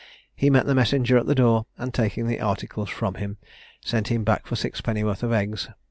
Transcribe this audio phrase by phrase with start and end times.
[0.35, 3.37] He met the messenger at the door, and taking the articles from him,
[3.85, 5.69] sent him back for six pennyworth of eggs.